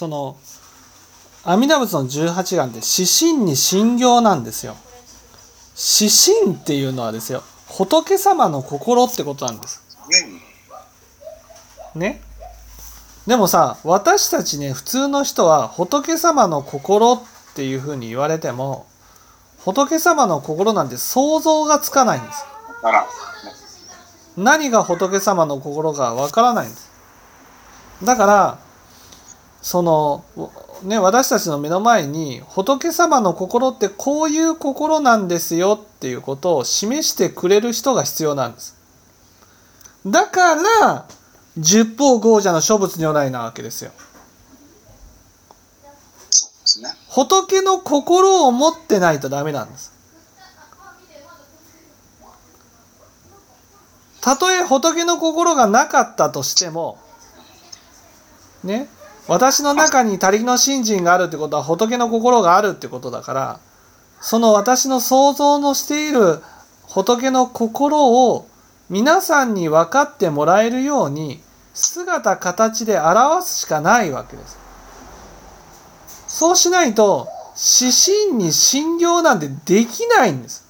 [0.00, 0.38] その
[1.44, 4.74] 阿弥陀仏の18願って指針に信行なんですよ。
[6.00, 9.82] 指針っていうのはですよ仏様の心ってことなんです。
[11.94, 12.22] ね？
[13.26, 17.22] でもさ私たちね普通の人は仏様の心っ
[17.54, 18.86] ていうふうに言われても
[19.58, 22.46] 仏様の心なんて想像がつかないんです。
[24.38, 26.90] 何が仏様の心かわからないんです。
[28.02, 28.69] だから
[29.62, 30.24] その
[30.82, 38.76] ね私たちの目の前に仏様の心ってこういう心なんですよっていうことを示してくれる人が必要なんです。
[40.06, 41.06] だから
[41.58, 43.92] 十方豪者の諸仏如来なわけですよ。
[47.08, 49.92] 仏の心を持ってないとダメなんです。
[54.20, 56.98] たとえ仏の心がなかったとしても
[58.62, 58.88] ね
[59.28, 63.60] 私の中に他力の信心があるってことは仏の心があるってことだから
[64.20, 66.40] その私の想像のしている
[66.88, 68.48] 仏の心を
[68.88, 71.40] 皆さんに分かってもらえるように
[71.74, 74.58] 姿形で表すしかないわけです。
[76.26, 80.64] そうしないと指針に信行なんてできないんです。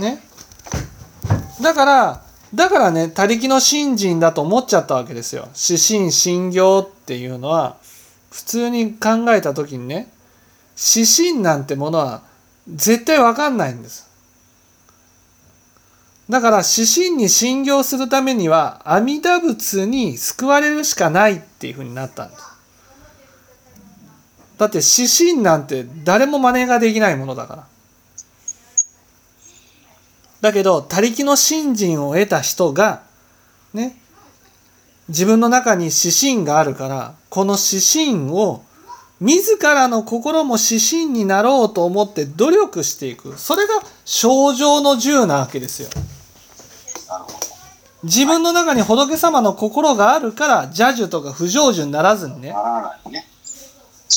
[0.00, 0.29] ね？
[1.60, 5.48] だから、だからね、他力の信心だと思っちゃったわけですよ。
[5.54, 7.76] 指針信行っていうのは、
[8.30, 10.12] 普通に考えた時にね、
[10.94, 12.22] 指針なんてものは
[12.68, 14.08] 絶対わかんないんです。
[16.28, 22.42] だから指針に信行するためには阿弥陀仏に救われるしかないっていうふうになったんです。
[24.56, 27.66] だって指針なんて誰も真似ができないものだから。
[30.40, 33.02] だけど、他力の信心を得た人が、
[33.74, 33.96] ね、
[35.08, 38.62] 自分の中に指針があるから、この指針を
[39.20, 43.38] 自らの心も指針になろうと思って努力していく。
[43.38, 43.74] それが
[44.04, 45.88] 症状の銃なわけですよ。
[48.02, 52.54] 自分の中に仏様の心があるから邪樹とか不成就にならずにね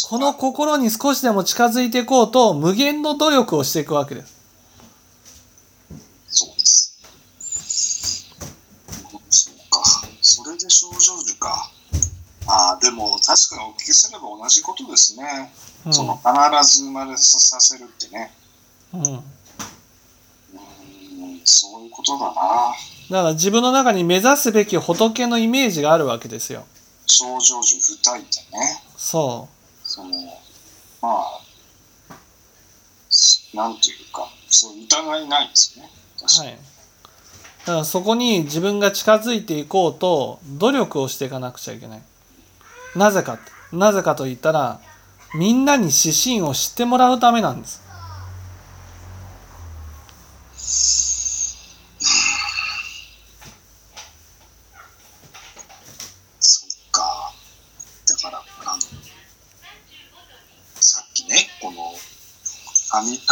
[0.09, 4.33] この心に少しでも近づいていこうと無限の努力をしていくわけです
[6.27, 6.95] そうです
[9.31, 9.83] そうか
[10.21, 11.71] それで症状樹か
[12.47, 15.53] ああでも確かにお聞きすれば同じことですね、
[15.85, 18.31] うん、その必ず生まれさせるってね
[18.93, 19.23] うん
[21.45, 22.33] そういうことだな。
[23.09, 26.65] だから自分の中に目指すべき仏のイメージがあるわけですよ。
[27.05, 28.81] 症状樹不体ってね。
[28.97, 29.87] そう。
[29.87, 30.11] その、
[31.01, 31.41] まあ、
[33.53, 35.89] なんていうか、そう疑いないですね。
[36.21, 36.57] はい。
[37.65, 42.01] だからそこに自分が近づいていこうと努力をしていかなくちゃいけない。
[42.95, 43.39] なぜか
[43.71, 44.79] なぜかと言ったら、
[45.33, 47.81] みんなに指針を知ってもらうためなんです。
[62.95, 63.31] あみあ